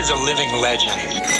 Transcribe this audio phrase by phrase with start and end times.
[0.00, 0.98] is a living legend.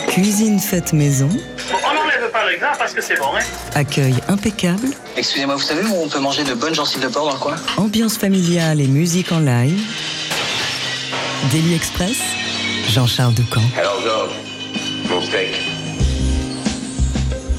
[0.08, 1.28] Cuisine faite maison.
[1.28, 3.44] on n'enlève pas le gras parce que c'est bon, hein
[3.74, 4.88] Accueil impeccable.
[5.16, 7.56] Excusez-moi, vous savez où on peut manger de bonnes gencives de porc dans le coin?
[7.78, 9.80] Ambiance familiale et musique en live.
[11.50, 12.18] Daily Express.
[12.90, 13.62] Jean-Charles Ducamp.
[13.76, 14.32] Hello, go.
[15.08, 15.69] Mon steak.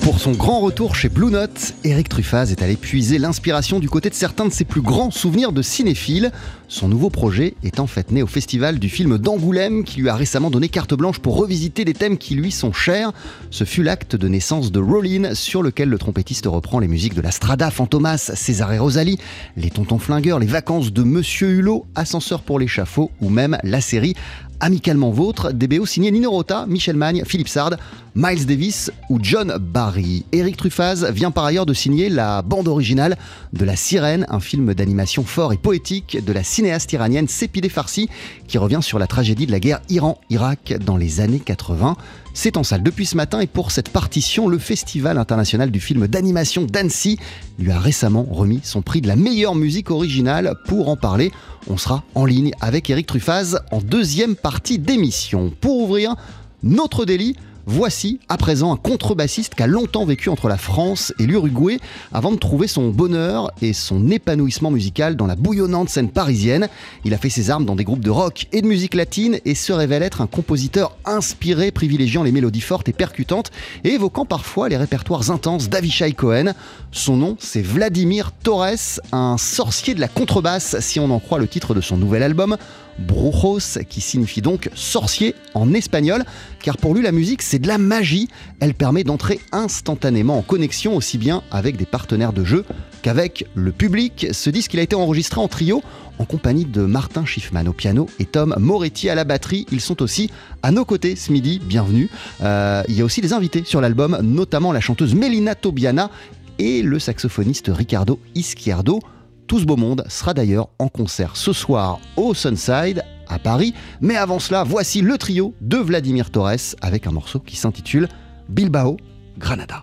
[0.02, 4.10] Pour son grand retour chez Blue Note, Eric Truffaz est allé puiser l'inspiration du côté
[4.10, 6.32] de certains de ses plus grands souvenirs de cinéphile.
[6.68, 10.16] Son nouveau projet est en fait né au festival du film d'Angoulême qui lui a
[10.16, 13.12] récemment donné carte blanche pour revisiter des thèmes qui lui sont chers.
[13.52, 17.22] Ce fut l'acte de naissance de Rollin sur lequel le trompettiste reprend les musiques de
[17.22, 19.20] la Strada, Fantomas, César et Rosalie,
[19.56, 24.16] les Tontons Flingueurs, les vacances de Monsieur Hulot, Ascenseur pour l'échafaud ou même la série
[24.62, 27.78] Amicalement Vôtre, des BO signés Nino Rota, Michel Magne, Philippe Sard,
[28.14, 30.26] Miles Davis ou John Barry.
[30.34, 33.18] Eric Truffaz vient par ailleurs de signer la bande originale
[33.54, 38.10] de La Sirène, un film d'animation fort et poétique de la cinéaste iranienne Sepideh Farsi
[38.50, 41.96] qui revient sur la tragédie de la guerre Iran-Irak dans les années 80.
[42.34, 46.08] C'est en salle depuis ce matin et pour cette partition, le Festival international du film
[46.08, 47.18] d'animation d'Annecy
[47.60, 50.56] lui a récemment remis son prix de la meilleure musique originale.
[50.68, 51.32] Pour en parler,
[51.70, 55.54] on sera en ligne avec Eric Truffaz en deuxième partie d'émission.
[55.62, 56.16] Pour ouvrir
[56.64, 61.28] notre délit, Voici à présent un contrebassiste qui a longtemps vécu entre la France et
[61.28, 61.80] l'Uruguay
[62.12, 66.70] avant de trouver son bonheur et son épanouissement musical dans la bouillonnante scène parisienne.
[67.06, 69.54] Il a fait ses armes dans des groupes de rock et de musique latine et
[69.54, 73.52] se révèle être un compositeur inspiré, privilégiant les mélodies fortes et percutantes
[73.84, 76.54] et évoquant parfois les répertoires intenses d'Avishai Cohen.
[76.92, 81.48] Son nom, c'est Vladimir Torres, un sorcier de la contrebasse si on en croit le
[81.48, 82.58] titre de son nouvel album.
[83.02, 86.24] Brujos, qui signifie donc sorcier en espagnol,
[86.62, 88.30] car pour lui la musique c'est de la magie,
[88.60, 92.66] elle permet d'entrer instantanément en connexion aussi bien avec des partenaires de jeu
[93.02, 94.28] qu'avec le public.
[94.32, 95.82] Ce disque il a été enregistré en trio
[96.20, 99.66] en compagnie de Martin Schiffman au piano et Tom Moretti à la batterie.
[99.72, 100.30] Ils sont aussi
[100.62, 102.10] à nos côtés ce midi, bienvenue.
[102.42, 106.12] Euh, il y a aussi des invités sur l'album, notamment la chanteuse Melina Tobiana
[106.60, 109.00] et le saxophoniste Ricardo Ischiardo.
[109.48, 113.74] Tout ce beau monde sera d'ailleurs en concert ce soir au Sunside à Paris.
[114.00, 118.08] Mais avant cela, voici le trio de Vladimir Torres avec un morceau qui s'intitule
[118.50, 118.98] Bilbao
[119.38, 119.82] Granada.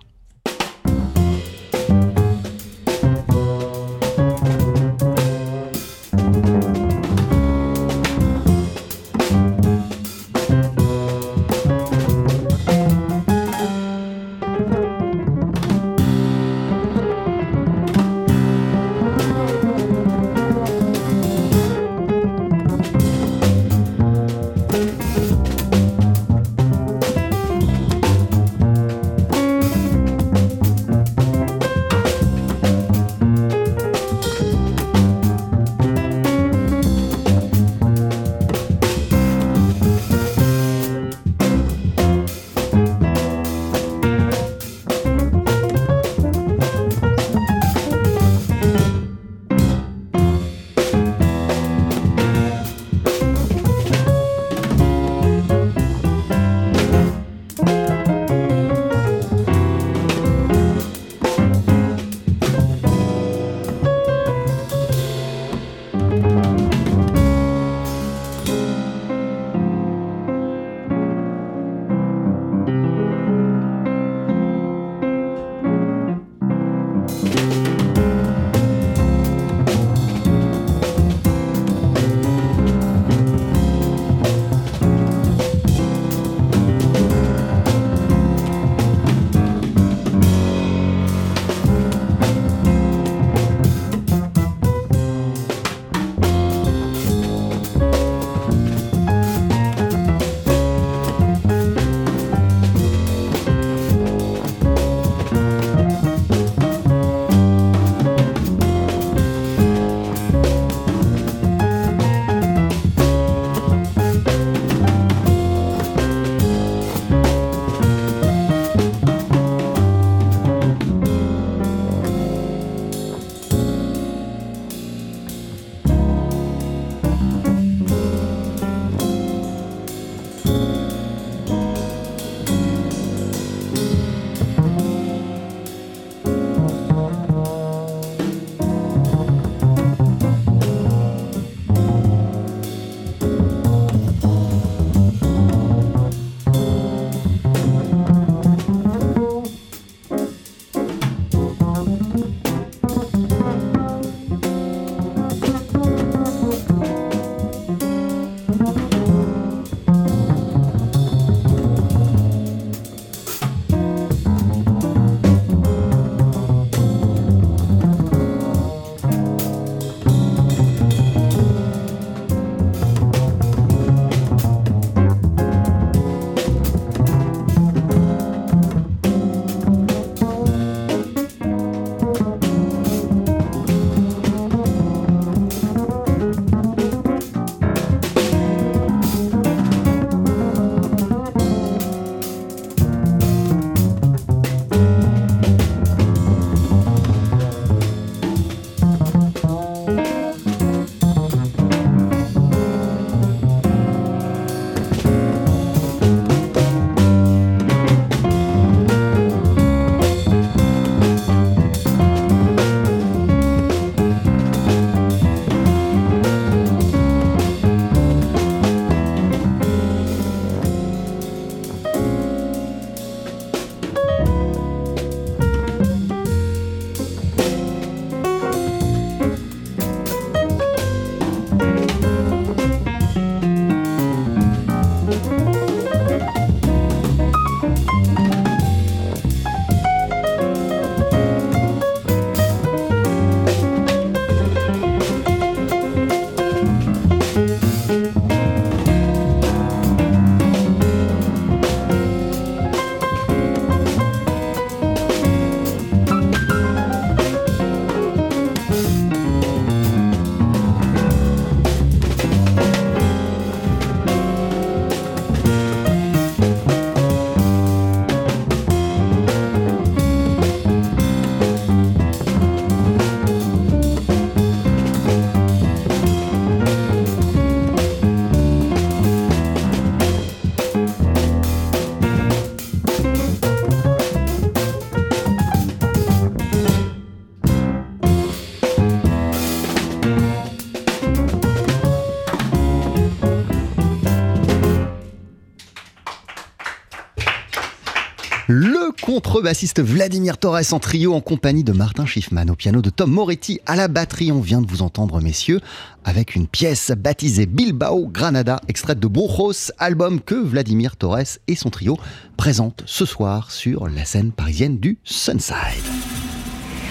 [299.08, 303.60] Contrebassiste Vladimir Torres en trio en compagnie de Martin Schiffman au piano, de Tom Moretti
[303.66, 304.32] à la batterie.
[304.32, 305.60] On vient de vous entendre, messieurs,
[306.04, 311.70] avec une pièce baptisée Bilbao Granada, extraite de Brujos, album que Vladimir Torres et son
[311.70, 311.98] trio
[312.36, 315.54] présentent ce soir sur la scène parisienne du Sunside.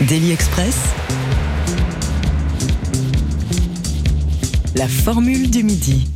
[0.07, 0.77] Daily Express.
[4.75, 6.07] La formule du midi.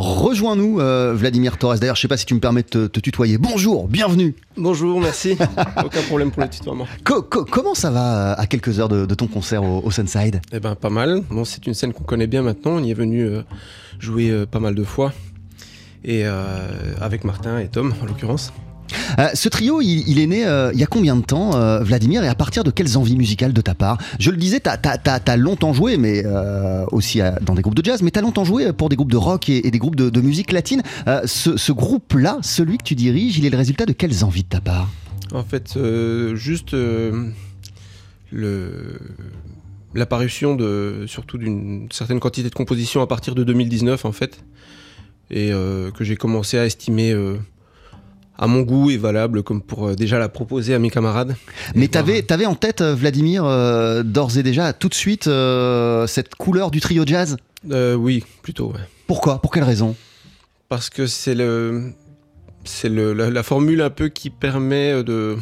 [0.00, 1.80] Rejoins-nous, euh, Vladimir Torres.
[1.80, 3.36] D'ailleurs, je sais pas si tu me permets de te, te tutoyer.
[3.36, 4.32] Bonjour, bienvenue.
[4.56, 5.36] Bonjour, merci.
[5.84, 6.86] Aucun problème pour le tutoiement.
[7.04, 9.90] Co- co- comment ça va euh, à quelques heures de, de ton concert au, au
[9.90, 10.40] Sunside?
[10.52, 11.22] Eh ben, pas mal.
[11.30, 12.76] Bon, c'est une scène qu'on connaît bien maintenant.
[12.76, 13.42] On y est venu euh,
[13.98, 15.12] jouer euh, pas mal de fois.
[16.04, 16.24] Et
[17.00, 18.52] avec Martin et Tom, en l'occurrence.
[19.18, 22.24] Euh, Ce trio, il, est né euh, il y a combien de temps, euh, Vladimir,
[22.24, 23.98] et à partir de quelles envies musicales de ta part?
[24.18, 26.24] Je le disais, t'as as, longtemps joué, mais
[26.92, 29.48] aussi dans des groupes de jazz, mais t'as longtemps joué pour des groupes de rock
[29.48, 30.82] et, des groupes de, musique latine.
[31.24, 34.60] Ce groupe-là, celui que tu diriges, il est le résultat de quelles envies de ta
[34.60, 34.88] part?
[35.32, 35.78] En fait,
[36.34, 36.76] juste
[39.94, 44.44] l'apparition de surtout d'une certaine quantité de compositions à partir de 2019 en fait
[45.30, 47.14] et que j'ai commencé à estimer
[48.38, 51.34] à mon goût et valable comme pour euh, déjà la proposer à mes camarades.
[51.74, 55.26] Mais voir- t'avais avais en tête, euh, Vladimir, euh, d'ores et déjà, tout de suite,
[55.26, 57.36] euh, cette couleur du trio jazz?
[57.70, 58.68] Euh, oui, plutôt.
[58.72, 58.80] ouais.
[59.08, 59.40] Pourquoi?
[59.42, 59.96] Pour quelle raison?
[60.68, 61.92] Parce que c'est le
[62.64, 65.36] c'est la, la formule un peu qui permet de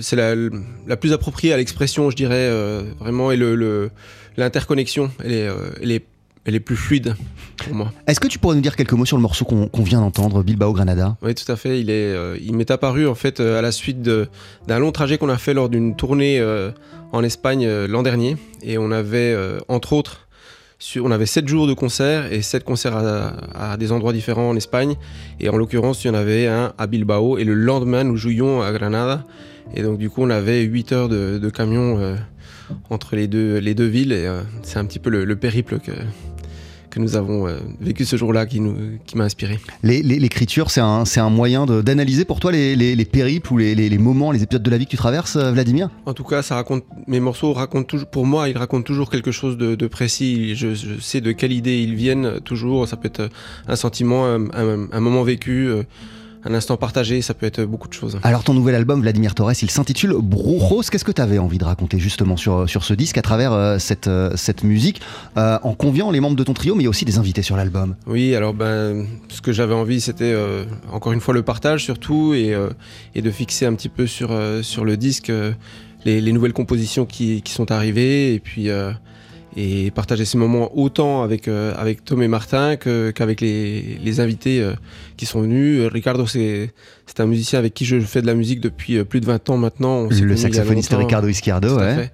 [0.00, 0.34] c'est la,
[0.86, 2.50] la plus appropriée à l'expression je dirais
[2.98, 3.90] vraiment et le le-
[4.36, 5.48] l'interconnexion elle est
[5.80, 6.04] elle est
[6.44, 7.14] elle est plus fluide
[7.58, 10.00] pour moi Est-ce que tu pourrais nous dire quelques mots sur le morceau qu'on vient
[10.00, 11.16] d'entendre, Bilbao Granada?
[11.22, 13.72] Oui tout à fait il est euh, il m'est apparu en fait euh, à la
[13.72, 16.70] suite d'un long trajet qu'on a fait lors d'une tournée euh,
[17.12, 19.36] en Espagne l'an dernier et on avait
[19.68, 20.26] entre autres
[20.78, 24.48] sur- on avait 7 jours de concerts et 7 concerts à, à des endroits différents
[24.48, 24.94] en Espagne.
[25.38, 27.36] Et en l'occurrence, il y en avait un à Bilbao.
[27.36, 29.26] Et le lendemain, nous jouions à Granada.
[29.74, 32.16] Et donc, du coup, on avait 8 heures de, de camion
[32.88, 34.12] entre les deux, les deux villes.
[34.12, 34.26] Et
[34.62, 35.90] c'est un petit peu le, le périple que,
[36.90, 38.74] que nous avons euh, vécu ce jour-là qui, nous,
[39.06, 39.58] qui m'a inspiré.
[39.82, 44.32] L'écriture, c'est un, un moyen d'analyser pour toi les, les- les périples ou les, moments,
[44.32, 45.88] les épisodes de la vie que tu traverses, euh, Vladimir?
[46.06, 49.30] En tout cas, ça raconte, mes morceaux racontent toujours, pour moi, ils racontent toujours quelque
[49.30, 50.54] chose de, de précis.
[50.56, 52.88] Je, je sais de quelle idée ils viennent toujours.
[52.88, 53.28] Ça peut être
[53.68, 55.82] un sentiment, un, un- un moment vécu, euh,
[56.44, 57.22] un instant partagé.
[57.22, 58.18] Ça peut être beaucoup de choses.
[58.22, 60.82] Alors ton nouvel album, Vladimir Torres, il s'intitule Brujos.
[60.90, 63.78] Qu'est-ce que tu avais envie de raconter justement sur, sur ce disque à travers euh,
[63.78, 65.00] cette, euh, cette musique,
[65.36, 67.96] euh, en conviant les membres de ton trio, mais aussi des invités sur l'album?
[68.06, 72.34] Oui, alors ben, ce que j'avais envie, c'était euh, encore une fois le partage surtout
[72.34, 72.70] et, euh,
[73.14, 75.52] et de fixer un petit peu sur, euh, sur le disque euh,
[76.04, 78.92] les, les nouvelles compositions qui, qui sont arrivées et puis euh,
[79.56, 84.60] et partager ces moments autant avec, euh, avec Tom et Martin qu'avec les, les invités
[84.60, 84.74] euh,
[85.16, 85.80] qui sont venus.
[85.80, 86.72] Euh, Ricardo, c'est
[87.06, 89.50] c'est un musicien avec qui je fais de la musique depuis euh, plus de 20
[89.50, 89.96] ans maintenant.
[89.96, 90.94] On Le saxophoniste.
[90.94, 91.94] Ricardo à ouais.
[91.96, 92.12] fait.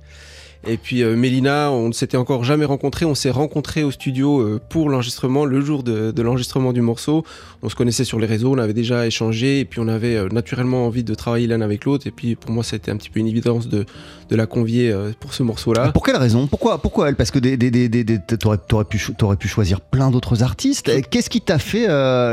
[0.69, 3.05] Et puis euh, Mélina, on ne s'était encore jamais rencontrés.
[3.05, 7.25] On s'est rencontrés au studio euh, pour l'enregistrement, le jour de, de l'enregistrement du morceau.
[7.63, 10.29] On se connaissait sur les réseaux, on avait déjà échangé et puis on avait euh,
[10.31, 12.07] naturellement envie de travailler l'un avec l'autre.
[12.07, 13.85] Et puis pour moi, été un petit peu une évidence de,
[14.29, 15.93] de la convier euh, pour ce morceau-là.
[15.93, 16.47] Pour quelle raison?
[16.49, 17.17] Pourquoi, pourquoi elle?
[17.17, 20.11] Parce que des, des, des, des- des- t'aurais, t'aurais pu, cho- t'aurais pu choisir plein
[20.11, 20.91] d'autres artistes.
[21.11, 21.87] Qu'est-ce qui t'a fait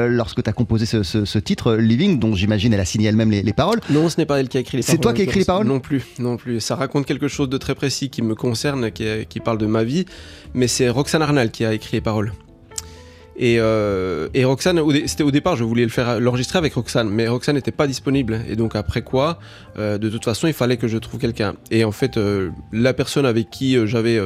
[0.10, 3.30] lorsque tu as composé ce, ce- ce titre, Living, dont j'imagine elle a signé elle-même
[3.30, 3.80] les, les paroles?
[3.92, 5.02] Non, ce n'est pas elle qui a écrit les C'est paroles.
[5.02, 5.68] toi qui as écrit les paroles?
[5.68, 6.60] Non plus, non plus.
[6.60, 9.84] Ça raconte quelque chose de très précis qui me concerne, qui, qui parle de ma
[9.84, 10.06] vie,
[10.53, 12.34] mais c'est Roxane Arnal qui a écrit les paroles.
[13.36, 17.27] Et, euh, et Roxane, c'était au départ, je voulais le faire l'enregistrer avec Roxane, mais
[17.27, 18.42] Roxane n'était pas disponible.
[18.48, 19.39] Et donc après quoi,
[19.77, 21.56] euh, de toute façon, il fallait que je trouve quelqu'un.
[21.72, 24.20] Et en fait, euh, la personne avec qui j'avais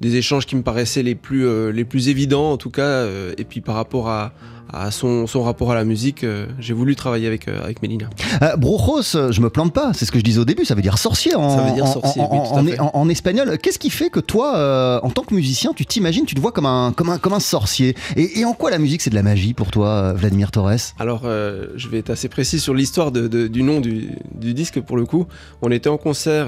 [0.00, 3.06] des échanges qui me paraissaient les plus, les plus évidents, en tout cas,
[3.38, 4.32] et puis par rapport à,
[4.72, 8.08] à son, son rapport à la musique, euh, j'ai voulu travailler avec, euh, avec Mélina.
[8.42, 10.82] Euh, Brujos, je me plante pas, c'est ce que je disais au début, ça veut
[10.82, 12.80] dire sorcier en, Ça veut dire en- sorcier, en, oui, tout à en- fait.
[12.80, 13.58] en- en espagnol.
[13.58, 16.52] Qu'est-ce qui fait que toi, euh, en tant que musicien, tu t'imagines, tu te vois
[16.52, 19.14] comme un, comme un, comme un sorcier et, et en quoi la musique c'est de
[19.14, 20.72] la magie pour toi, Vladimir Torres?
[20.98, 24.80] Alors, je vais être assez précis sur l'histoire de- de- du nom du, du disque
[24.80, 25.26] pour le coup.
[25.60, 26.46] On était en concert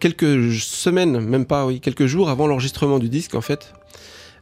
[0.00, 3.72] quelques semaines, même pas, oui, quelques jours avant l'enregistrement du disque en fait.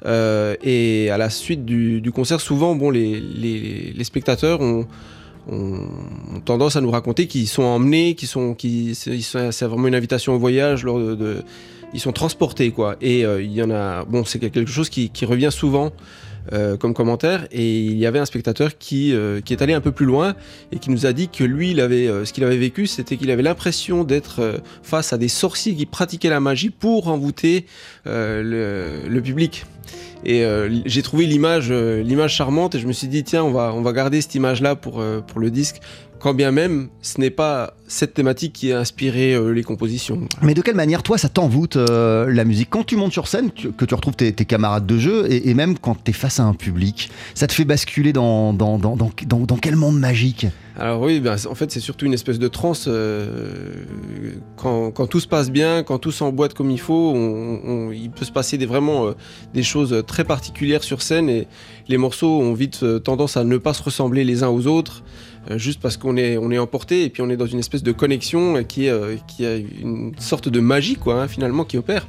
[0.05, 4.87] Euh, et à la suite du, concert, souvent, bon, les, spectateurs ont,
[6.45, 10.85] tendance à nous raconter qu'ils sont emmenés, qu'ils sont, c'est vraiment une invitation au voyage.
[10.85, 11.43] Lors de,
[11.95, 12.97] ils sont transportés, quoi.
[13.01, 15.93] Et euh, il y en a, bon, c'est quelque chose qui revient souvent
[16.53, 17.47] euh, comme commentaire.
[17.51, 20.35] Et il y avait un spectateur qui, euh, qui est allé un peu plus loin
[20.73, 23.17] et qui nous a dit que lui, il avait, euh, ce qu'il avait vécu, c'était
[23.17, 27.67] qu'il avait l'impression d'être euh, face à des sorciers qui pratiquaient la magie pour envoûter
[28.07, 29.65] euh, le, le public.
[30.29, 33.53] Et euh, j'ai trouvé l'image, euh, l'image charmante et je me suis dit tiens on
[33.53, 35.77] va on va garder cette image là pour euh, pour le disque.
[36.19, 40.23] Quand bien même ce n'est pas cette thématique qui a inspiré les compositions.
[40.43, 42.69] Mais de quelle manière, toi, ça t'envoûte la musique?
[42.71, 45.97] Quand tu montes sur scène, que tu retrouves tes, camarades de jeu, et, même quand
[46.03, 49.11] tu es face à un public, ça te fait basculer dans, dans, dans, dans-
[49.47, 50.47] dans quel monde magique?
[50.79, 52.85] Alors oui, ben, en fait c'est surtout une espèce de transe.
[52.87, 53.85] euh,
[54.57, 58.27] quand, quand tout se passe bien, quand tout s'emboîte comme il faut, on- il peut
[58.27, 59.13] se passer des, vraiment euh,
[59.55, 61.49] des choses très particulières sur scène et
[61.89, 65.03] les morceaux ont vite euh, tendance à ne pas se ressembler les uns aux autres.
[65.55, 67.93] Juste parce qu'on est, on est emporté et puis on est dans une espèce de
[67.93, 72.09] connexion qui, est, qui a une sorte de magie quoi, hein, finalement qui opère.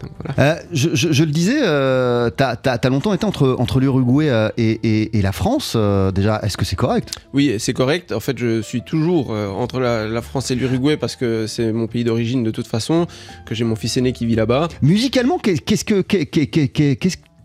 [0.00, 0.52] Donc, voilà.
[0.52, 4.48] Euh, je, je- je le disais, euh, t'as as, longtemps été entre, entre l'Uruguay euh,
[4.56, 5.72] et, et- et la France.
[5.76, 7.14] euh, déjà, est-ce que c'est correct?
[7.32, 8.12] Oui, c'est correct.
[8.12, 11.72] En fait, je suis toujours euh, entre la, la France et l'Uruguay parce que c'est
[11.72, 13.06] mon pays d'origine de toute façon,
[13.46, 14.68] que j'ai mon fils aîné qui vit là-bas.
[14.82, 16.96] Musicalement, qu'est- qu'est-ce que qu'est- qu'est- qu'est- qu'est-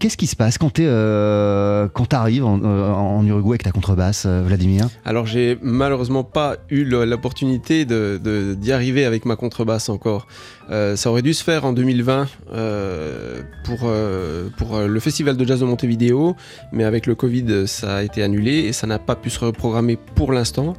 [0.02, 4.42] qu'est-ce qui se passe quand tu arrives en, euh, en Uruguay avec ta contrebasse, euh,
[4.46, 10.28] Vladimir Alors j'ai malheureusement pas eu l'opportunité de- d'y arriver avec ma contrebasse encore.
[10.72, 15.38] Euh, ça aurait dû se faire en 2020 euh, pour, euh, pour euh, le festival
[15.38, 16.36] de jazz de Montevideo,
[16.72, 19.98] mais avec le Covid ça a été annulé et ça n'a pas pu se reprogrammer
[20.16, 20.74] pour l'instant.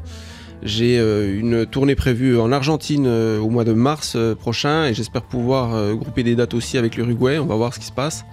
[0.64, 4.94] J'ai euh, une tournée prévue en Argentine euh, au mois de mars euh, prochain et
[4.94, 7.38] j'espère pouvoir euh, grouper des dates aussi avec l'Uruguay.
[7.38, 8.24] On va voir ce qui se passe.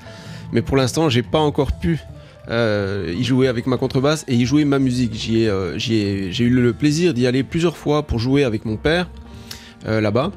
[0.51, 1.99] Mais pour l'instant, j'ai pas encore pu
[2.49, 5.29] euh, y jouer avec ma contrebasse et y jouer ma musique.
[5.31, 9.09] Euh, j'ai eu le plaisir d'y aller plusieurs fois pour jouer avec mon père
[9.87, 10.31] euh, là-bas.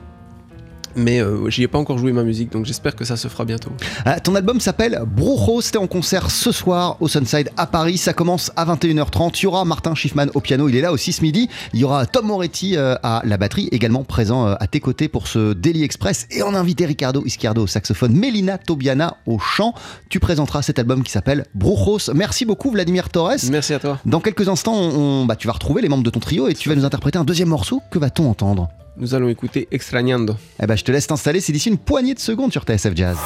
[0.97, 3.45] Mais euh, j'y ai pas encore joué ma musique, donc j'espère que ça se fera
[3.45, 3.71] bientôt.
[4.05, 7.99] Ah, Ton album s'appelle Brujo, c'était en concert ce soir au Sunside à Paris.
[7.99, 9.39] Ça commence à 21h30.
[9.41, 11.49] Il y aura Martin Schiffman au piano, il est là aussi ce midi.
[11.73, 15.09] Il y aura Tom Moretti euh, à la batterie, également présent euh, à tes côtés
[15.09, 16.27] pour ce Daily Express.
[16.31, 19.75] Et en invité Ricardo Ischiardo au saxophone, Mélina Tobiana au chant.
[20.09, 22.13] Tu présenteras cet album qui s'appelle Brujos.
[22.15, 23.37] Merci beaucoup Vladimir Torres.
[23.51, 23.99] Merci à toi.
[24.07, 26.55] Dans quelques instants, on, on- bah, tu vas retrouver les membres de ton trio et
[26.55, 27.81] tu vas nous interpréter un deuxième morceau.
[27.91, 28.69] Que va-t-on entendre?
[28.97, 30.37] Nous allons écouter Extrañando.
[30.63, 33.17] Eh ben, je te laisse t'installer, c'est d'ici une poignée de secondes sur TSF Jazz.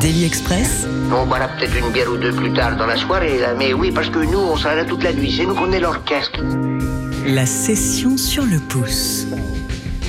[0.00, 3.54] Daily Express, On boira peut-être une bière ou deux plus tard dans la soirée, là.
[3.58, 5.34] Mais oui, parce que nous, on sera là toute la nuit.
[5.36, 6.40] C'est nous qu'on est l'orchestre.
[7.26, 9.26] la session sur le pouce.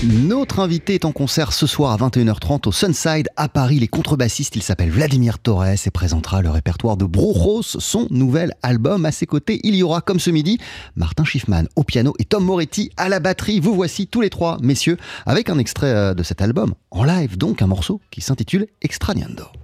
[0.06, 3.80] Notre invité est en concert ce soir à 21h30 au Sunside à Paris.
[3.80, 9.06] Les contrebassistes, il s'appelle Vladimir Torres et présentera le répertoire de Brujos, son nouvel album.
[9.06, 10.58] À ses côtés, il y aura, comme ce midi,
[10.98, 13.62] Martin Schiffman au piano et Tom Moretti à la batterie.
[13.62, 17.38] Vous voici tous les trois, messieurs, avec un extrait euh, de cet album en live,
[17.38, 18.68] donc un morceau qui s'intitule.
[18.82, 19.63] Extrañando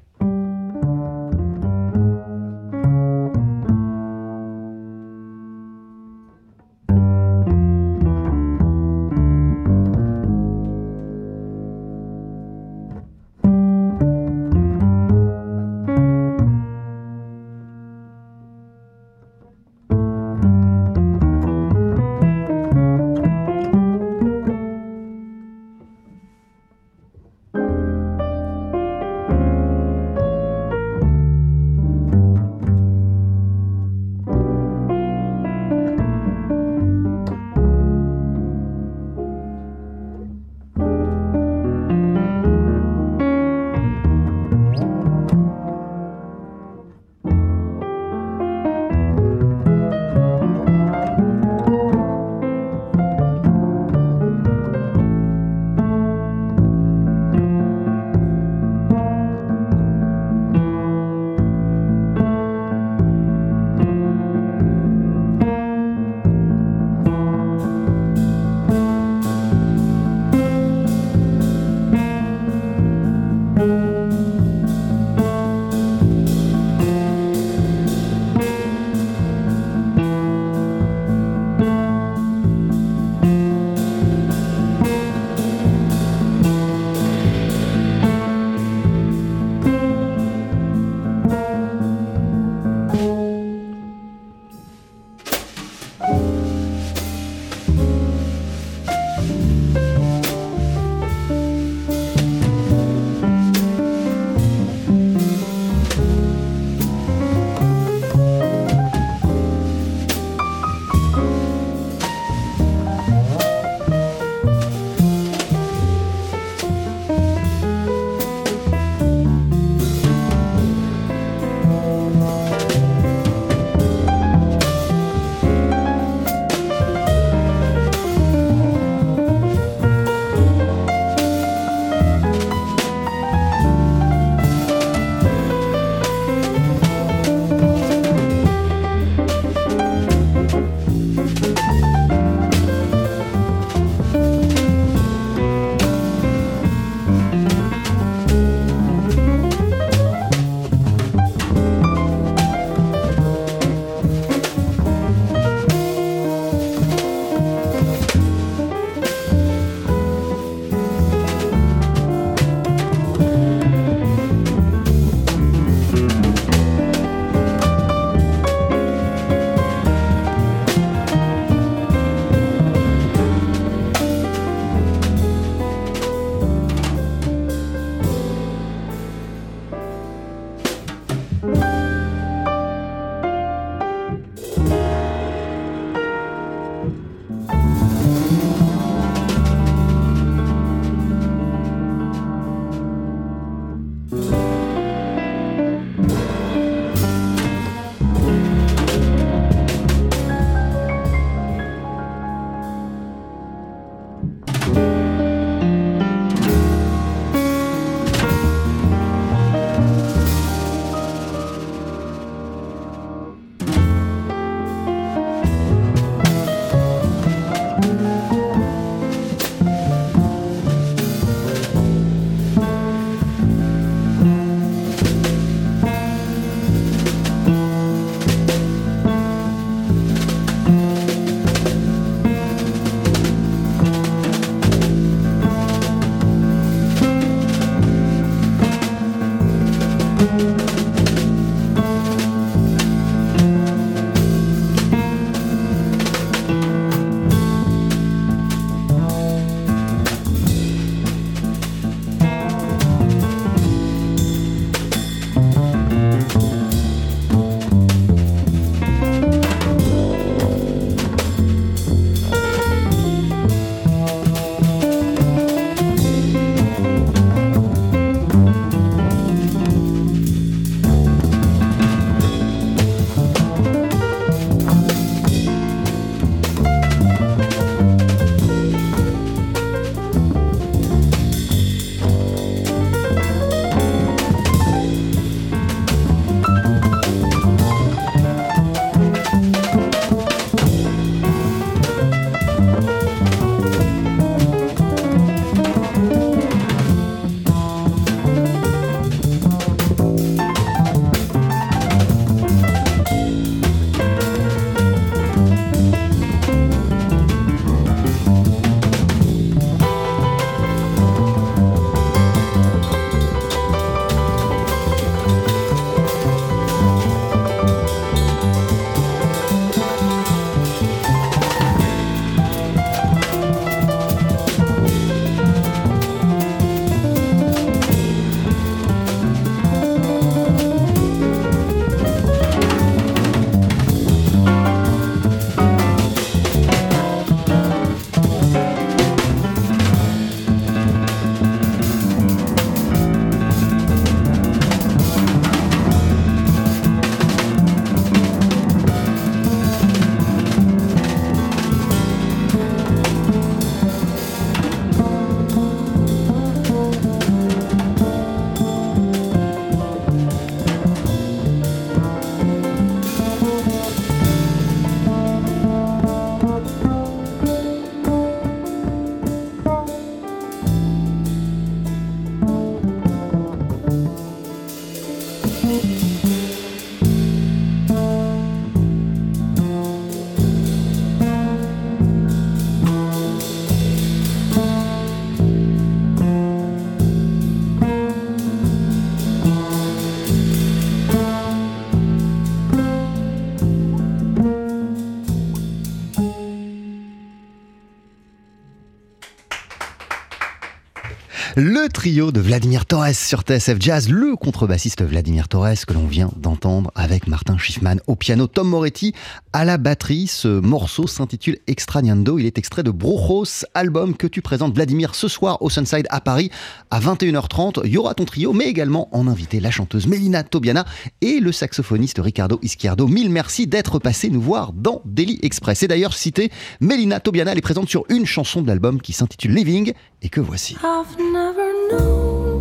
[401.82, 406.30] Le trio de Vladimir Torres sur TSF Jazz, le contrebassiste Vladimir Torres que l'on vient
[406.36, 409.14] d'entendre avec Martin Schiffman au piano, Tom Moretti
[409.54, 410.28] à la batterie.
[410.28, 412.40] Ce morceau s'intitule Extrañando.
[412.40, 416.22] Il est extrait de Brojos, album que tu présentes Vladimir ce soir au Sunside à
[416.22, 416.52] Paris
[416.92, 417.82] à 21h30.
[417.86, 420.86] Il y aura ton trio, mais également en invité la chanteuse Melina Tobiana
[421.22, 423.08] et le saxophoniste Ricardo Izquierdo.
[423.08, 425.84] Mille merci d'être passé nous voir dans Daily Express.
[425.84, 429.54] Et d'ailleurs, cité Melina Tobiana, elle est présente sur une chanson de l'album qui s'intitule
[429.54, 430.76] Living et que voici.
[431.18, 432.60] never known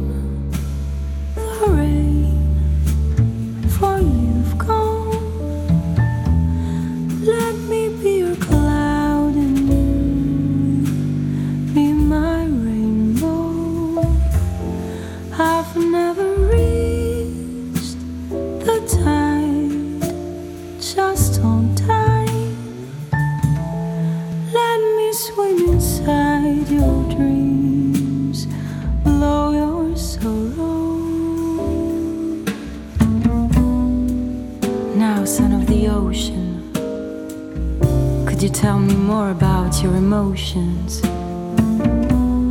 [38.49, 41.03] you tell me more about your emotions?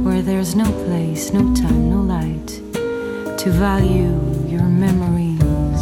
[0.06, 2.48] Where there's no place, no time, no light
[3.40, 4.14] to value
[4.48, 5.82] your memories.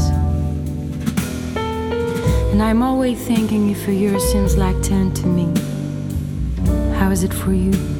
[2.51, 5.47] And I'm always thinking if a year seems like ten to me.
[6.97, 7.94] How is it for you?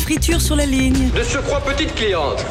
[0.00, 1.10] Friture sur la ligne.
[1.10, 2.44] De surcroît, petite cliente.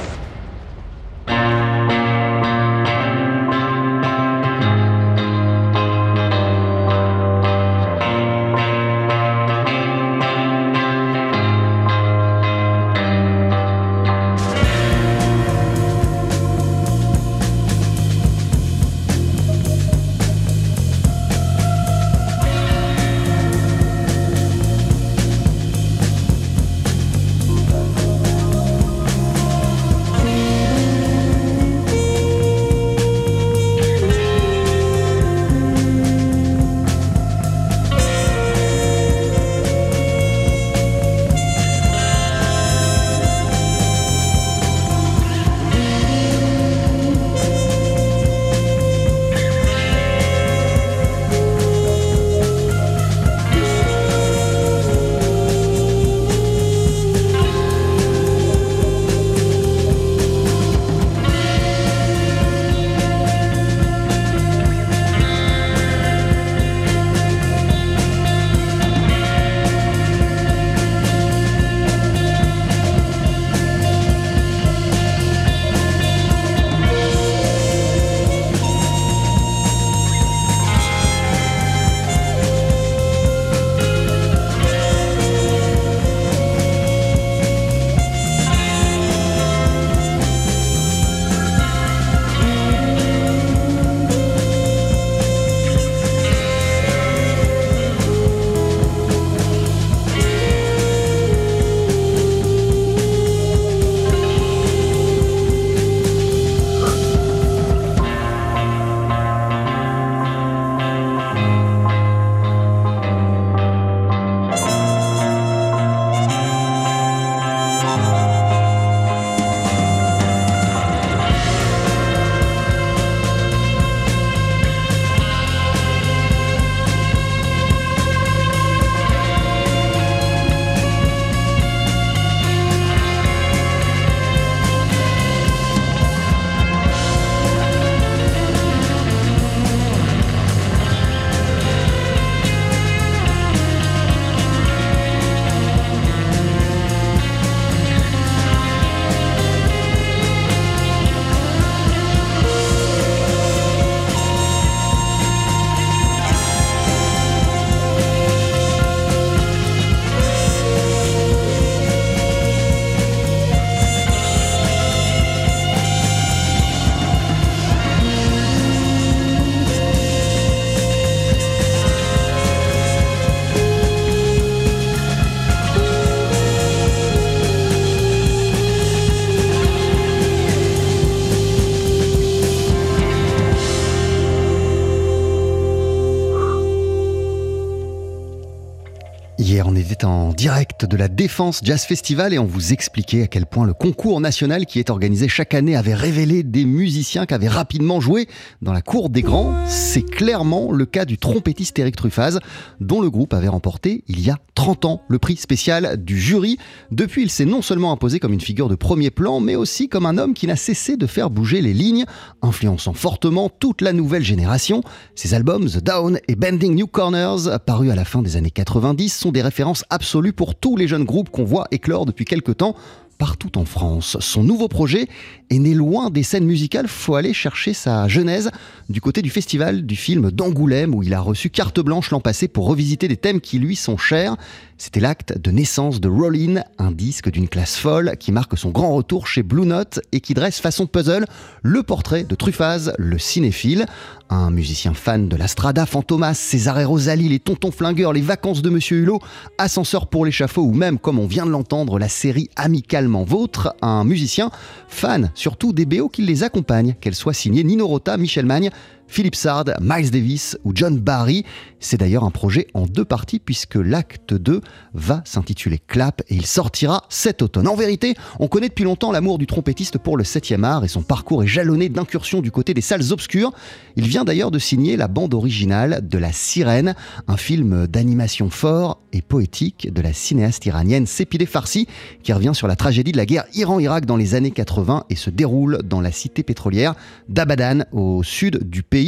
[190.85, 194.65] De la Défense Jazz Festival et on vous expliquait à quel point le concours national
[194.65, 198.27] qui est organisé chaque année avait révélé des musiciens qui avaient rapidement joué
[198.61, 199.53] dans la cour des grands.
[199.67, 202.39] C'est clairement le cas du trompettiste Eric Truffaz,
[202.79, 206.57] dont le groupe avait remporté il y a 30 ans le prix spécial du jury.
[206.91, 210.05] Depuis, il s'est non seulement imposé comme une figure de premier plan, mais aussi comme
[210.05, 212.05] un homme qui n'a cessé de faire bouger les lignes,
[212.41, 214.81] influençant fortement toute la nouvelle génération.
[215.15, 219.09] Ses albums The Down et Bending New Corners, parus à la fin des années 90,
[219.09, 222.75] sont des références absolues pour les jeunes groupes qu'on voit éclore depuis quelques temps
[223.19, 224.17] partout en France.
[224.21, 225.07] Son nouveau projet
[225.49, 228.49] est né loin des scènes musicales, faut aller chercher sa genèse
[228.87, 232.47] du côté du festival du film d'Angoulême où il a reçu carte blanche l'an passé
[232.47, 234.37] pour revisiter des thèmes qui lui sont chers.
[234.81, 238.95] C'était l'acte de naissance de Rollin, un disque d'une classe folle qui marque son grand
[238.95, 241.25] retour chez Blue Note et qui dresse façon puzzle
[241.63, 243.87] le portrait de Truffaz, le cinéphile,
[244.29, 248.61] un musicien fan de la Strada, Fantomas, César et Rosalie, les Tontons Flingueurs, les Vacances
[248.61, 249.19] de Monsieur Hulot,
[249.57, 254.05] Ascenseur pour l'échafaud ou même, comme on vient de l'entendre, la série Amicalement Vôtre, un
[254.05, 254.49] musicien
[254.87, 258.69] fan surtout des BO qui les accompagnent, qu'elles soient signées Nino Rota, Michel Magne,
[259.09, 261.43] Philippe Sard, Miles Davis ou John Barry.
[261.79, 264.61] C'est d'ailleurs un projet en deux parties puisque l'acte 2
[264.93, 267.67] va s'intituler Clap et il sortira cet automne.
[267.67, 271.01] En vérité, on connaît depuis longtemps l'amour du trompettiste pour le 7e art et son
[271.01, 273.51] parcours est jalonné d'incursions du côté des salles obscures.
[273.95, 276.95] Il vient d'ailleurs de signer la bande originale de La Sirène,
[277.27, 281.87] un film d'animation fort et poétique de la cinéaste iranienne Sepideh Farsi
[282.21, 285.31] qui revient sur la tragédie de la guerre Iran-Irak dans les années 80 et se
[285.31, 286.93] déroule dans la cité pétrolière
[287.27, 288.98] d'Abadan au sud du pays.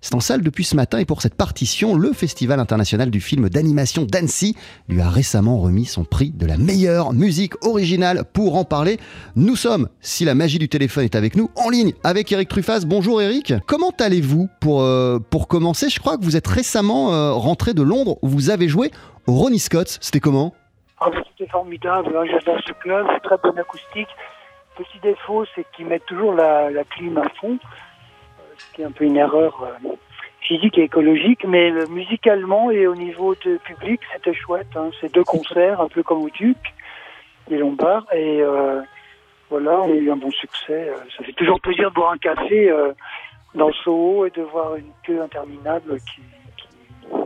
[0.00, 3.48] C'est en salle depuis ce matin et pour cette partition, le Festival international du film
[3.48, 4.56] d'animation d'Annecy
[4.88, 8.24] lui a récemment remis son prix de la meilleure musique originale.
[8.32, 8.98] Pour en parler,
[9.36, 12.84] nous sommes, si la magie du téléphone est avec nous, en ligne avec Eric Truffaz.
[12.86, 13.52] Bonjour Eric.
[13.66, 15.88] Comment allez-vous pour, euh, pour commencer?
[15.90, 18.90] Je crois que vous êtes récemment euh, rentré de Londres où vous avez joué
[19.26, 19.98] au Ronnie Scott.
[20.00, 20.54] C'était comment?
[21.00, 22.14] Ah, C'était formidable.
[22.16, 23.06] hein, J'adore ce club.
[23.14, 24.08] C'est très bonne acoustique.
[24.76, 27.58] Petit défaut, c'est qu'ils mettent toujours la, la clim à fond,
[28.72, 29.88] qui est un peu une erreur euh,
[30.40, 31.44] physique et écologique.
[31.46, 34.68] Mais euh, musicalement et au niveau de public, c'était chouette.
[34.76, 34.90] Hein.
[35.00, 36.58] C'est deux concerts, un peu comme au Duc,
[37.48, 38.06] les Lombards.
[38.12, 38.80] Et euh,
[39.48, 40.92] voilà, on a eu un bon succès.
[41.16, 42.70] Ça fait toujours plaisir de boire un café
[43.54, 45.98] dans le Soho et de voir une queue interminable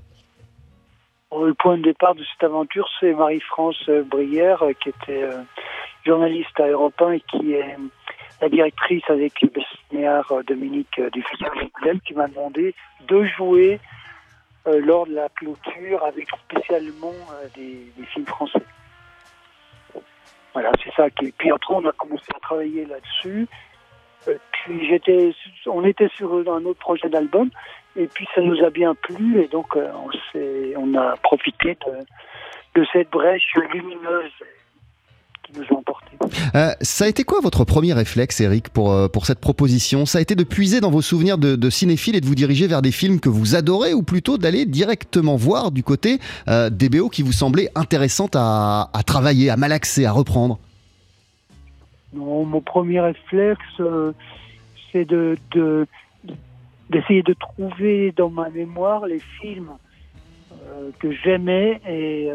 [1.30, 5.28] Bon, Le point de départ de cette aventure, c'est Marie-France Brière, qui était
[6.06, 7.76] journaliste à Europe 1 et qui est
[8.40, 12.74] la directrice avec le Besnéard euh, Dominique euh, du Festival d'Angoulême, qui m'a demandé
[13.08, 13.80] de jouer
[14.66, 18.62] euh, lors de la clôture avec spécialement euh, des, des films français.
[20.52, 21.10] Voilà, c'est ça.
[21.10, 21.32] Qui...
[21.32, 23.46] Puis après, on a commencé à travailler là-dessus.
[24.28, 25.32] Euh, puis j'étais,
[25.66, 27.50] on était sur un autre projet d'album,
[27.96, 31.76] et puis ça nous a bien plu, et donc euh, on, s'est- on a profité
[31.86, 34.32] de, de cette brèche lumineuse
[35.48, 36.16] qui nous ont emportés.
[36.54, 40.04] Euh, ça a été quoi votre premier réflexe, Eric, pour, euh, pour cette proposition?
[40.06, 42.66] Ça a été de puiser dans vos souvenirs de, de cinéphile et de vous diriger
[42.66, 46.18] vers des films que vous adorez ou plutôt d'aller directement voir du côté
[46.48, 50.58] euh, des BO qui vous semblaient intéressantes à, à travailler, à malaxer, à reprendre?
[52.12, 54.12] Non, mon premier réflexe, euh,
[54.92, 55.86] c'est de, de-
[56.90, 59.70] d'essayer de trouver dans ma mémoire les films
[60.98, 62.30] que j'aimais et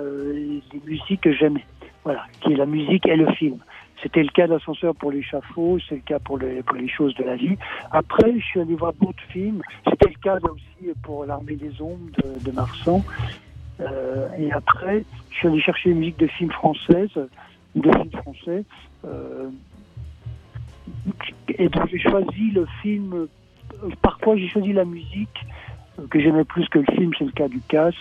[0.74, 1.66] les musiques que j'aimais.
[2.04, 3.60] Voilà, qui est la musique et le film.
[4.02, 7.58] C'était le cas d'Ascenseur pour l'échafaud, c'est le cas pour, les- choses de la vie.
[7.92, 9.62] Après, je suis allé voir d'autres films.
[9.90, 13.04] C'était le cas aussi pour L'Armée des Ombres de, Marsan.
[13.80, 17.18] Euh, et après, je suis allé chercher les musiques de films françaises,
[17.76, 18.66] de films français.
[19.06, 19.50] Euh,
[21.58, 23.14] et donc j'ai choisi le film.
[23.14, 23.28] euh,
[24.02, 25.46] Parfois j'ai choisi la musique
[26.10, 27.94] que j'aimais plus que le film, c'est le cas du Casse.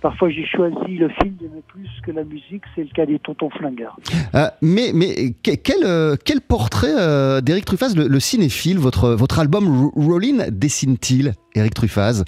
[0.00, 3.50] Parfois j'ai choisi le film j'aimais plus que la musique, c'est le cas des Tontons
[3.50, 3.96] Flingueurs.
[4.34, 9.10] Euh, mais, mais que- quel, euh, quel portrait euh, d'Eric Truffaz, le, le cinéphile, votre,
[9.10, 12.24] votre album Ro- Rollin dessine-t-il, Eric Truffaz?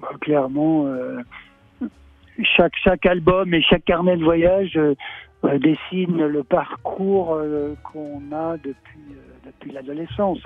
[0.00, 1.18] Bah, clairement, euh,
[2.56, 4.78] chaque, chaque album et chaque carnet de voyage
[5.42, 7.38] dessine le parcours
[7.82, 9.00] qu'on a depuis,
[9.46, 10.38] depuis l'adolescence.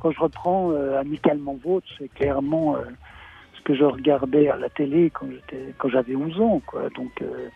[0.00, 2.76] Quand je reprends Amicalement Vôtre, c'est clairement
[3.60, 6.62] ce que je regardais à la télé quand j'étais quand j'avais 11 ans.
[6.66, 6.88] Quoi.
[6.90, 7.50] Donc, euh,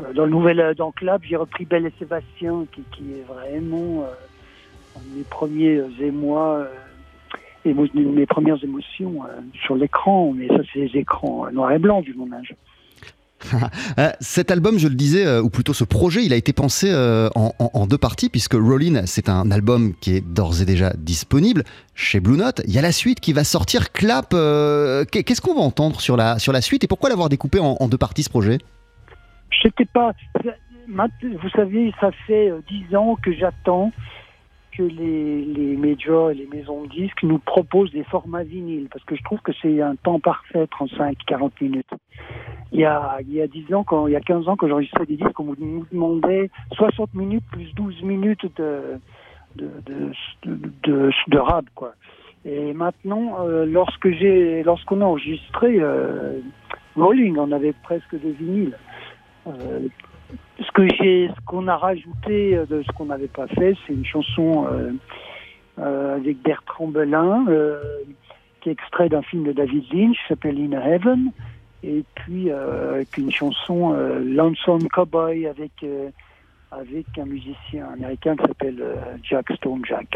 [0.00, 0.92] euh, dans le nouvel euh, dans
[1.22, 6.66] j'ai repris Belle et Sébastien, qui, est vraiment euh, mes premiers émois.
[7.64, 9.22] émo- mes premières émotions
[9.64, 12.54] sur l'écran, mais ça c'est les écrans noir et blanc du mon âge.
[13.98, 16.88] Euh, cet album, je le disais, euh, ou plutôt ce projet, il a été pensé
[16.90, 21.64] euh, en, deux parties, puisque Rollin, c'est un album qui est d'ores et déjà disponible
[21.94, 22.62] chez Blue Note.
[22.66, 24.30] Il y a la suite qui va sortir, Clap.
[25.10, 27.88] qu'est- Qu'est-ce qu'on va entendre sur la, sur la suite et pourquoi l'avoir découpé en,
[27.88, 28.58] deux parties ce projet?
[29.50, 30.12] Je sais pas.
[30.94, 33.92] Vous savez, ça fait dix ans que j'attends
[34.76, 39.04] que les, les majors et les maisons de disques nous proposent des formats vinyles, parce
[39.04, 41.90] que je trouve que c'est un temps parfait, 35-40 minutes.
[42.72, 44.68] Il y a, il y a 10 ans, quand, il y a 15 ans, quand
[44.68, 48.98] j'enregistrais des disques, on nous demandait 60 minutes plus 12 minutes de,
[49.56, 50.12] de,
[51.28, 51.94] de, rap, quoi.
[52.44, 56.40] Et maintenant, euh, lorsque j'ai, lorsqu'on a enregistré euh,
[56.96, 58.76] Rolling, on avait presque de vinyle.
[59.46, 59.88] Euh,
[60.58, 63.92] ce que j'ai, ce qu'on a rajouté euh, de ce qu'on n'avait pas fait, c'est
[63.92, 64.92] une chanson euh,
[65.78, 67.80] euh, avec Bertrand Belin, euh,
[68.60, 71.32] qui est extrait d'un film de David Lynch, s'appelle In Heaven,
[71.82, 75.84] et puis avec une chanson Lonesome Cowboy avec
[76.70, 78.80] avec un musicien américain qui s'appelle
[79.24, 80.06] Jack Stone Jack.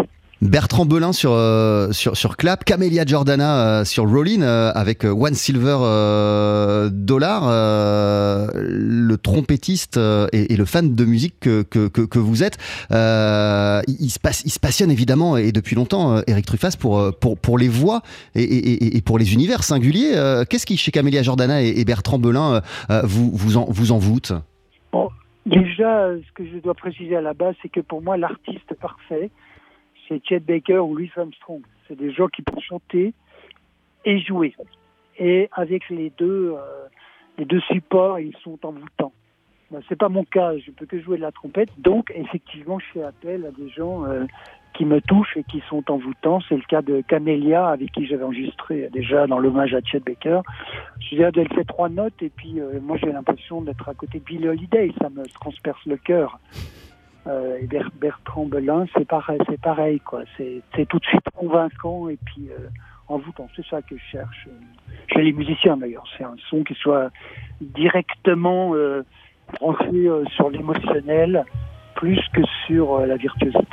[0.43, 5.33] Bertrand Belin sur, euh, sur, sur Clap, Camélia Jordana euh, sur Rollin euh, avec One
[5.33, 5.79] Silver
[6.93, 7.45] Dollar,
[8.55, 9.99] le trompettiste
[10.33, 12.59] et, le fan de musique que, que, que, vous êtes.
[12.91, 17.59] Il, se passe, il se passionne évidemment et depuis longtemps, Eric Truffaz, pour, pour, pour
[17.59, 18.03] les voix
[18.35, 20.43] et, et, pour les univers singuliers.
[20.51, 22.61] Qu'est-ce qui, chez Camélia Jordana et, Bertrand Belin,
[23.05, 24.33] vous, vous, en, vous en voûte?
[24.93, 25.09] Bon,
[25.47, 29.31] déjà, ce que je dois préciser à la base, c'est que pour moi, l'artiste parfait,
[30.09, 31.63] c'est Chet Baker ou Louis Armstrong.
[31.89, 33.13] C'est des gens qui peuvent chanter
[34.05, 34.55] et jouer.
[35.19, 36.87] Et avec les deux, euh,
[37.39, 39.13] les deux supports, ils sont envoûtants.
[39.71, 41.71] Ben, c'est pas mon cas, je peux que jouer de la trompette.
[41.79, 44.25] Donc, effectivement, je fais appel à des gens euh,
[44.75, 46.41] qui me touchent et qui sont envoûtants.
[46.49, 50.43] C'est le cas de Camélia, avec qui j'avais enregistré déjà dans l'hommage à Chet Baker.
[51.01, 53.95] Je veux dire, elle fait trois notes et puis euh, moi j'ai l'impression d'être à
[53.95, 56.39] côté de Billy Holiday, ça me transperce le cœur.
[57.27, 57.59] Euh,
[58.01, 60.23] Bertrand Belin, c'est pareil, c'est pareil quoi.
[60.37, 62.69] C'est tout de suite convaincant et puis euh,
[63.09, 63.49] envoûtant.
[63.57, 64.49] C'est ça que je cherche
[65.13, 66.05] chez les musiciens d'ailleurs.
[66.17, 67.11] C'est un son qui soit
[67.61, 69.03] directement euh,
[69.63, 71.45] euh, sur l'émotionnel
[71.95, 73.67] plus que sur euh, la virtuosité.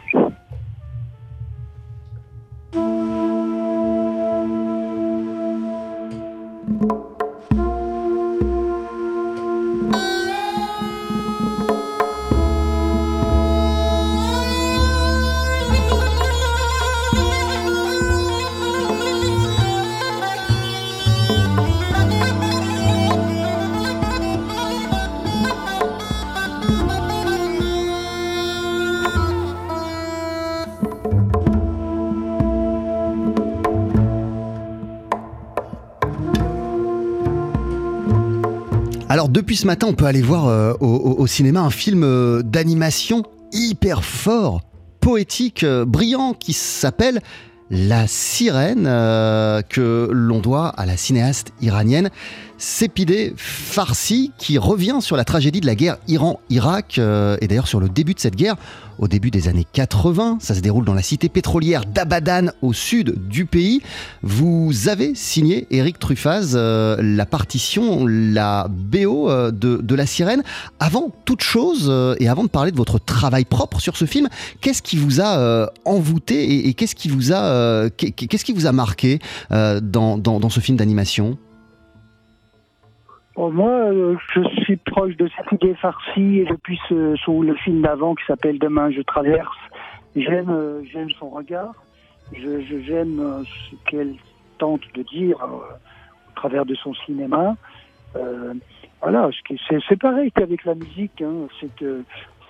[39.64, 44.60] Ce matin, on peut aller voir euh, au, cinéma un film euh, d'animation hyper fort,
[45.00, 47.22] poétique, euh, brillant, qui s'appelle
[47.70, 52.10] La Sirène, que l'on doit à la cinéaste iranienne
[52.64, 57.82] Sépidé Farsi qui revient sur la tragédie de la guerre Iran-Irak euh, et d'ailleurs sur
[57.82, 58.56] le début de cette guerre
[59.00, 60.38] au début des années 80.
[60.40, 63.82] Ça se déroule dans la cité pétrolière d'Abadan au sud du pays.
[64.22, 70.42] Vous avez signé, Eric Truffaz, euh, la partition, la BO euh, de, La Sirène.
[70.80, 74.30] Avant toute chose et avant de parler de votre travail propre sur ce film,
[74.62, 79.20] qu'est-ce qui vous a envoûté et, qu'est-ce qui vous a, marqué
[79.52, 81.38] dans ce film d'animation?
[83.36, 87.82] Bon, moi, euh, je suis proche de Safidé Farsi et depuis ce, son, le film
[87.82, 89.58] d'avant qui s'appelle Demain je traverse,
[90.16, 91.74] j'aime euh, j'aime son regard,
[92.32, 94.16] je, je j'aime euh, ce qu'elle
[94.60, 97.56] tente de dire euh, au travers de son cinéma.
[98.16, 98.54] Euh,
[99.02, 101.84] voilà, c'est, c'est pareil qu'avec la musique, hein, c'est,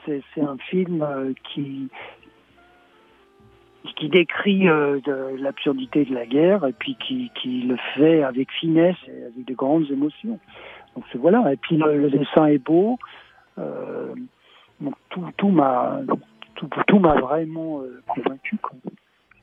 [0.05, 1.89] c'est, c'est un film qui
[3.97, 4.99] qui décrit euh,
[5.37, 9.53] l'absurdité de la guerre et puis qui, qui le fait avec finesse et avec de
[9.53, 10.39] grandes émotions.
[10.95, 11.51] Donc c'est voilà.
[11.51, 12.97] Et puis le, le, dessin est beau.
[13.57, 14.13] Euh,
[14.81, 16.01] donc tout, tout m'a
[16.55, 18.57] tout, tout m'a vraiment euh, convaincu.
[18.57, 18.77] Quoi.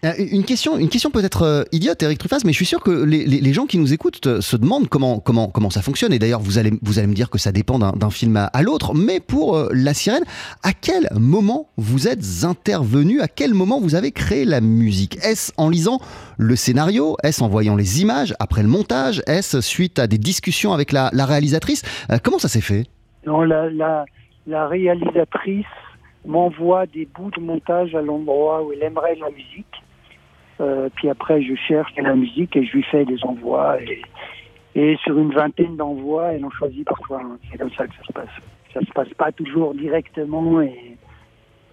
[0.05, 2.91] Euh, une question, une question peut-être euh, idiote, Eric Truffaz, mais je suis sûr que
[2.91, 6.13] les, gens qui nous écoutent se demandent comment, ça fonctionne.
[6.13, 8.95] Et d'ailleurs, vous allez, me dire que ça dépend d'un film à, l'autre.
[8.95, 10.25] Mais pour euh, La Sirène,
[10.63, 13.21] à quel moment vous êtes intervenu?
[13.21, 15.19] À quel moment vous avez créé la musique?
[15.23, 16.01] Est-ce en lisant
[16.39, 17.17] le scénario?
[17.23, 19.23] Est-ce en voyant les images après le montage?
[19.27, 21.83] Est-ce suite à des discussions avec la, réalisatrice?
[22.23, 22.87] Comment ça s'est fait?
[23.27, 23.69] Non, la,
[24.47, 25.67] la réalisatrice
[26.25, 29.83] m'envoie des bouts de montage à l'endroit où elle aimerait la musique.
[30.61, 33.79] Euh, puis après, je cherche la musique et je lui fais des envois.
[34.75, 37.23] Et, sur une vingtaine d'envois, elle en choisit parfois.
[37.51, 38.29] C'est comme ça que ça se passe.
[38.73, 40.97] Ça se passe pas toujours directement et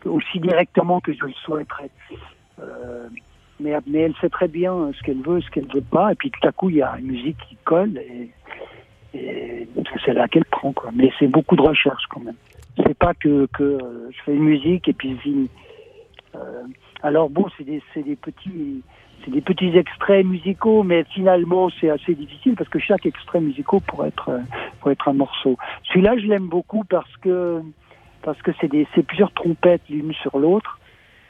[0.05, 1.91] aussi directement que je le souhaiterais.
[2.59, 3.07] Euh,
[3.59, 6.11] mais, mais elle sait très bien ce qu'elle veut, ce qu'elle veut pas.
[6.11, 8.31] Et puis tout à coup, il y a une musique qui colle et,
[9.13, 9.67] et
[10.05, 10.73] c'est là qu'elle prend.
[10.73, 10.89] Quoi.
[10.93, 12.35] Mais c'est beaucoup de recherche quand même.
[12.77, 13.77] C'est pas que, que
[14.11, 15.29] je fais une musique et puis je
[16.35, 16.63] euh,
[17.03, 18.81] alors bon, c'est des, des, petits,
[19.23, 23.81] c'est des petits extraits musicaux, mais finalement c'est assez difficile parce que chaque extrait musical
[23.81, 24.39] pourrait être,
[24.79, 25.57] pourrait être un morceau.
[25.83, 27.61] Celui-là, je l'aime beaucoup parce que
[28.23, 30.79] parce que c'est des, c'est plusieurs trompettes l'une sur l'autre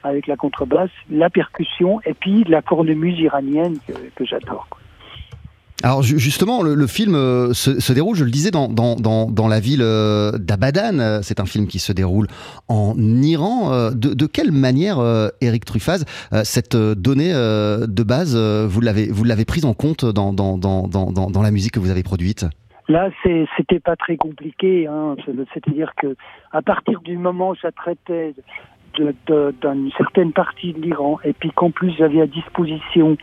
[0.02, 4.66] avec la contrebasse, la percussion et puis la cornemuse iranienne que, que j'adore.
[5.84, 9.60] Alors justement, le, film euh, se, déroule, je le disais, dans, dans, dans, dans la
[9.60, 11.22] ville euh, d'Abadan.
[11.22, 12.26] C'est un film qui se déroule
[12.66, 13.72] en Iran.
[13.72, 14.98] Euh, de, quelle manière,
[15.40, 16.04] Eric Truffaz,
[16.42, 21.90] cette donnée de base, vous l'avez prise en compte dans, dans la musique que vous
[21.90, 22.44] avez produite?
[22.88, 23.10] Là,
[23.56, 24.86] c'était pas très compliqué.
[24.86, 25.14] Hein.
[25.54, 26.16] C'est-à-dire que
[26.52, 28.34] à partir du moment où ça traitait
[28.96, 33.16] d'une certaine partie de l'Iran, et puis qu'en plus j'avais à disposition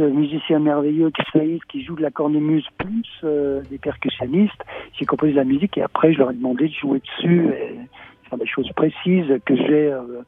[0.00, 4.62] musicien merveilleux qui qui joue de la cornemuse plus euh, des percussionnistes.
[4.98, 7.76] J'ai composé la musique et après je leur ai demandé de jouer dessus et
[8.28, 10.22] faire des choses précises que j'ai euh,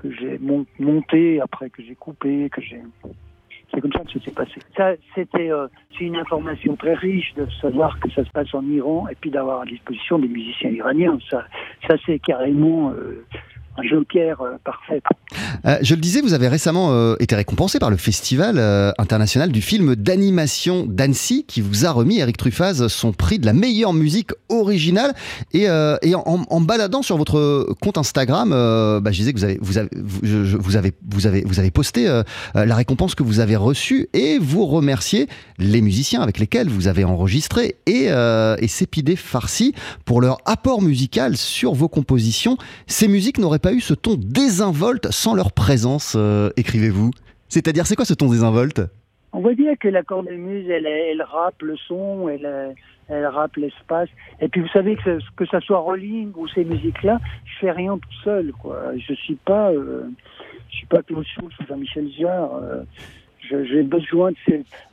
[0.00, 0.38] que j'ai
[0.78, 2.80] monté après que j'ai coupé que j'ai
[3.72, 4.54] c'est comme ça que ça s'est passé.
[4.76, 8.64] Ça, c'était euh, c'est une information très riche de savoir que ça se passe en
[8.66, 11.18] Iran et puis d'avoir à disposition des musiciens iraniens.
[11.30, 11.44] Ça,
[11.86, 12.94] ça c'est carrément
[13.82, 15.02] joker euh, parfait.
[15.66, 18.58] Euh, je le disais, vous avez récemment euh, été récompensé par le Festival
[18.98, 23.52] international du film d'animation d'Annecy qui vous a remis, Eric Truffaz, son prix de la
[23.52, 25.14] meilleure musique originale.
[25.52, 32.22] Et, en, baladant sur votre compte Instagram, bah, je disais que vous avez, posté
[32.54, 37.04] la récompense que vous avez reçue et vous remerciez les musiciens avec lesquels vous avez
[37.04, 38.68] enregistré et, et
[39.16, 39.74] Farsi
[40.04, 42.56] pour leur apport musical sur vos compositions.
[42.86, 47.10] Ces musiques n'auraient pas eu ce ton désinvolte sans leur présence, euh, écrivez-vous
[47.48, 48.82] C'est-à-dire, c'est quoi ce ton désinvolte?
[49.32, 52.74] On voit bien que la cornemuse, elle, elle rappe le son, elle,
[53.08, 54.08] elle rappe l'espace.
[54.40, 57.96] Et puis vous savez que, que ça soit Rolling ou ces musiques-là, je fais rien
[57.96, 58.52] tout seul.
[58.52, 58.96] Quoi.
[58.96, 60.02] Je suis pas, euh,
[60.70, 62.54] je suis pas Claude ou Jean-Michel Jarre.
[62.54, 62.82] Euh,
[63.50, 64.36] j'ai besoin de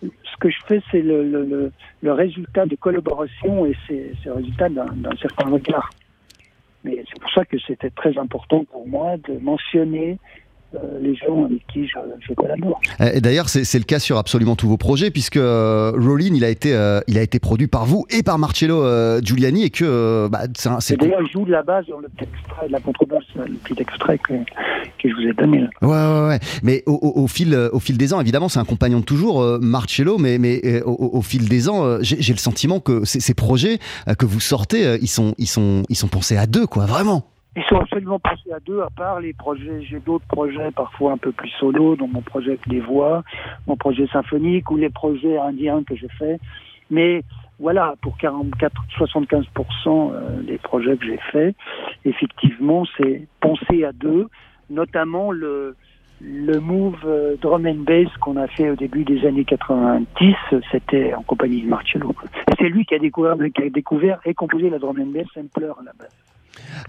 [0.01, 1.71] ce que je fais, c'est le, le,
[2.01, 5.89] le, résultat de collaboration et c'est le résultat d'un certain regard.
[6.85, 10.19] Mais c'est pour ça que c'était très important pour moi de mentionner
[11.01, 11.97] les gens avec qui je,
[12.27, 12.79] je collabore.
[13.13, 16.49] Et d'ailleurs, c'est le cas sur absolument tous vos projets, puisque euh, Rollin, il a
[16.49, 19.85] été, euh, il a été produit par vous et par Marcello euh, Giuliani, et que
[19.85, 20.41] euh, bah,
[20.79, 20.97] c'est.
[20.97, 23.81] D'ailleurs, il joue de la base dans le petit extrait de la contrebasse, le petit
[23.81, 25.61] extrait que, que je vous ai donné.
[25.61, 25.69] Là.
[25.81, 26.39] Ouais, ouais, ouais.
[26.63, 29.43] Mais au, au, au, fil, au fil des ans, évidemment, c'est un compagnon de toujours,
[29.61, 33.79] Marcello, mais, mais au, au, fil des ans, j'ai le sentiment que ces, ces projets
[34.17, 37.34] que vous sortez, ils sont, ils sont, ils sont pensés à deux, quoi, vraiment.
[37.55, 39.81] Ils sont absolument passés à deux, à part les projets.
[39.83, 43.23] J'ai d'autres projets, parfois un peu plus solo, dont mon projet avec des voix,
[43.65, 46.37] mon projet symphonique ou les projets indiens que je fais.
[46.89, 47.23] Mais
[47.59, 49.45] voilà, pour 44, 75%
[49.87, 51.55] euh, des projets que j'ai faits,
[52.03, 54.27] effectivement, c'est penser à deux,
[54.69, 55.77] notamment le,
[56.21, 60.35] le move euh, drum and bass qu'on a fait au début des années 90,
[60.71, 62.13] c'était en compagnie de Marcello.
[62.59, 65.71] C'est lui qui a découvert, qui a découvert et composé la drum and bass Sampler
[65.79, 66.34] à la base.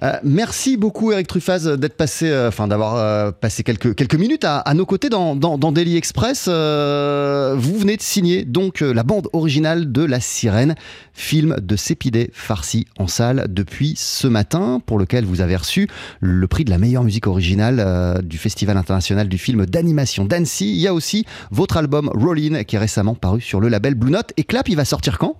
[0.02, 4.44] Euh, merci beaucoup Eric Truffaz d'être passé, euh, enfin d'avoir euh, passé quelques, quelques minutes
[4.44, 6.48] à, nos côtés dans, dans, Daily Express.
[6.48, 10.74] Vous venez de signer donc la bande originale de La Sirène,
[11.12, 15.88] film de Sépidé farci en salle depuis ce matin, pour lequel vous avez reçu
[16.20, 20.72] le prix de la meilleure musique originale du Festival international du film d'animation d'Annecy.
[20.72, 24.10] Il y a aussi votre album Rollin qui est récemment paru sur le label Blue
[24.10, 24.32] Note.
[24.36, 25.36] Et Clap, il va sortir quand?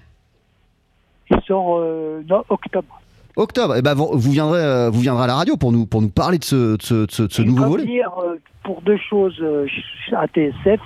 [1.30, 1.82] Il sort
[2.48, 2.95] octobre.
[3.36, 6.00] Octobre, eh ben, vous, vous viendrez, euh, vous viendrez à la radio pour nous, pour
[6.02, 7.84] nous parler de ce, de ce, de ce- nouveau volet.
[7.84, 9.66] venir euh, pour deux choses euh,
[10.16, 10.80] à TSF.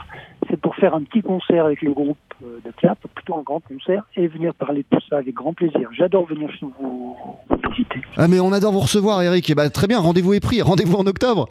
[0.48, 4.02] C'est pour faire un petit concert avec le groupe de Clap, plutôt un grand concert,
[4.16, 5.88] et venir parler de tout ça avec grand plaisir.
[5.96, 7.14] J'adore venir chez vous,
[7.48, 8.00] vous visiter.
[8.16, 9.48] Ah, mais on adore vous recevoir, Eric.
[9.50, 10.60] Eh ben, très bien, rendez-vous est pris.
[10.62, 11.48] Rendez-vous en octobre.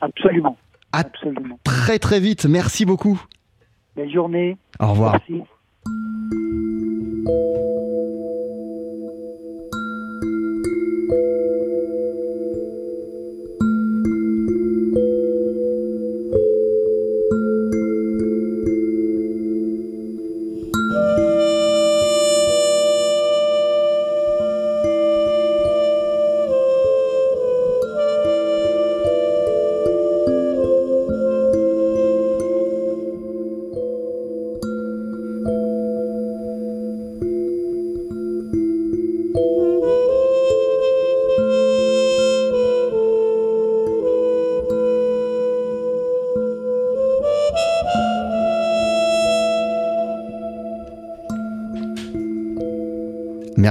[0.00, 0.56] Absolument.
[0.92, 1.58] À Absolument.
[1.64, 2.44] très très vite.
[2.46, 3.22] Merci beaucoup.
[3.94, 4.56] Belle journée.
[4.80, 5.12] Au revoir.
[5.30, 5.44] Merci.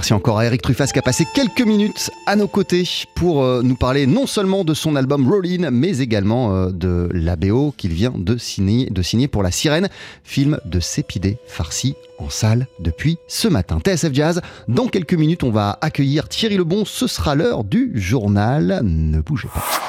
[0.06, 3.64] Merci encore à Eric Truffaz qui a passé quelques minutes à nos côtés pour euh,
[3.64, 7.92] nous parler non seulement de son album Rollin, mais également euh, de la BO qu'il
[7.92, 9.90] vient de signer, de pour La Sirène,
[10.24, 13.80] film de Sépidé farci en salle depuis ce matin.
[13.84, 16.86] TSF Jazz, dans quelques minutes, on va accueillir Thierry Lebon.
[16.86, 18.82] Ce sera l'heure du journal.
[18.84, 19.85] Ne bougez pas.